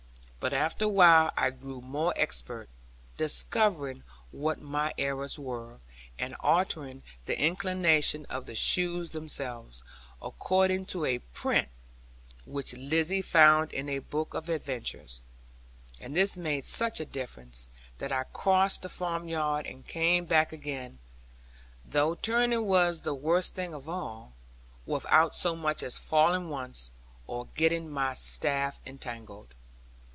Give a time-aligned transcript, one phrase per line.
[0.43, 2.67] But after a while I grew more expert,
[3.15, 5.81] discovering what my errors were,
[6.17, 9.83] and altering the inclination of the shoes themselves,
[10.19, 11.69] according to a print
[12.43, 15.21] which Lizzie found in a book of adventures.
[15.99, 17.67] And this made such a difference,
[17.99, 20.97] that I crossed the farmyard and came back again
[21.85, 24.33] (though turning was the worst thing of all)
[24.87, 26.89] without so much as falling once,
[27.27, 29.53] or getting my staff entangled.